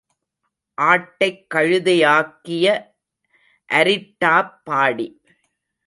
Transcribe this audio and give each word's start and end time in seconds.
ஆட்டைக் 0.77 1.45
கழுதையாக்கிய 1.55 2.65
அரிட்டாப் 3.69 4.51
பாடி. 4.63 5.07